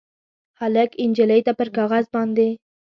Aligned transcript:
هلک 0.59 0.89
نجلۍ 1.09 1.41
ته 1.47 1.51
پر 1.59 1.67
کاغذ 1.77 2.05
باندې 2.15 2.49